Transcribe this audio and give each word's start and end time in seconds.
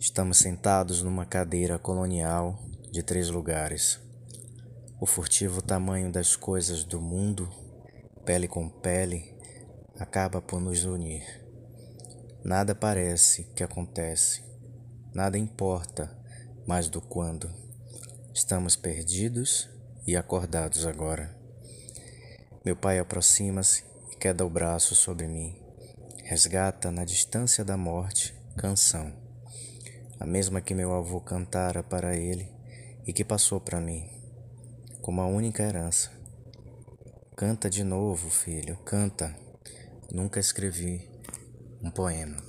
Estamos 0.00 0.38
sentados 0.38 1.02
numa 1.02 1.26
cadeira 1.26 1.76
colonial 1.76 2.56
de 2.92 3.02
três 3.02 3.30
lugares. 3.30 3.98
O 5.00 5.06
furtivo 5.06 5.60
tamanho 5.60 6.12
das 6.12 6.36
coisas 6.36 6.84
do 6.84 7.00
mundo, 7.00 7.50
pele 8.24 8.46
com 8.46 8.68
pele, 8.68 9.34
acaba 9.98 10.40
por 10.40 10.60
nos 10.60 10.84
unir. 10.84 11.24
Nada 12.44 12.76
parece 12.76 13.42
que 13.56 13.64
acontece, 13.64 14.44
nada 15.12 15.36
importa 15.36 16.16
mais 16.64 16.88
do 16.88 17.00
quando. 17.00 17.50
Estamos 18.32 18.76
perdidos 18.76 19.68
e 20.06 20.16
acordados 20.16 20.86
agora. 20.86 21.36
Meu 22.64 22.76
pai 22.76 23.00
aproxima-se 23.00 23.84
e 24.12 24.16
queda 24.16 24.46
o 24.46 24.50
braço 24.50 24.94
sobre 24.94 25.26
mim. 25.26 25.60
Resgata 26.22 26.92
na 26.92 27.04
distância 27.04 27.64
da 27.64 27.76
morte 27.76 28.38
canção, 28.56 29.27
a 30.18 30.26
mesma 30.26 30.60
que 30.60 30.74
meu 30.74 30.94
avô 30.94 31.20
cantara 31.20 31.82
para 31.82 32.16
ele 32.16 32.48
e 33.06 33.12
que 33.12 33.24
passou 33.24 33.60
para 33.60 33.80
mim 33.80 34.18
como 35.00 35.20
a 35.20 35.26
única 35.26 35.62
herança. 35.62 36.10
Canta 37.36 37.70
de 37.70 37.82
novo, 37.82 38.28
filho, 38.28 38.76
canta. 38.84 39.34
Nunca 40.12 40.40
escrevi 40.40 41.08
um 41.82 41.90
poema. 41.90 42.47